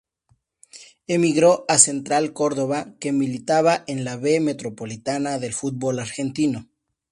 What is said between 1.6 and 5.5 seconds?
a Central Córdoba que militaba en la B Metropolitana